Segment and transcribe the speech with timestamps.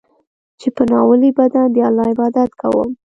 [0.59, 2.89] چې په ناولي بدن د الله عبادت کوم.